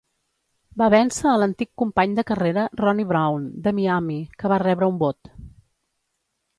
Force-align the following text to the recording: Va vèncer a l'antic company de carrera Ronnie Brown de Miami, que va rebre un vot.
Va 0.81 0.87
vèncer 0.93 1.27
a 1.31 1.33
l'antic 1.41 1.69
company 1.83 2.17
de 2.21 2.25
carrera 2.33 2.65
Ronnie 2.83 3.09
Brown 3.13 3.47
de 3.67 3.77
Miami, 3.83 4.19
que 4.41 4.55
va 4.57 4.63
rebre 4.69 4.93
un 4.95 5.01
vot. 5.07 5.35